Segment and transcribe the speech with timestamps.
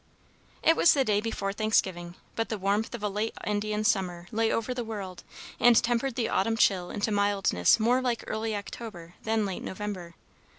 [0.63, 4.51] It was the day before Thanksgiving, but the warmth of a late Indian summer lay
[4.51, 5.23] over the world,
[5.59, 10.15] and tempered the autumn chill into mildness more like early October than late November.